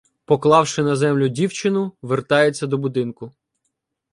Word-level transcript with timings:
Поклавши 0.25 0.83
на 0.83 0.95
землю 0.95 1.27
дівчину, 1.27 1.91
вертається 2.01 2.67
до 2.67 2.77
будинку. 2.77 3.31